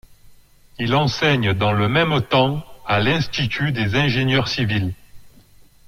Il 0.79 0.95
enseigne 0.95 1.53
dans 1.53 1.73
le 1.73 1.87
même 1.87 2.23
temps 2.23 2.65
à 2.87 3.01
l'institut 3.01 3.71
des 3.71 3.93
ingénieurs 3.93 4.47
civils. 4.47 4.95